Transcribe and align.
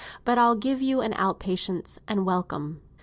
But 0.25 0.39
I'll 0.39 0.55
give 0.55 0.81
you 0.81 1.01
an 1.01 1.13
out 1.13 1.37
patient's, 1.39 1.99
and 2.07 2.25
welcome." 2.25 2.81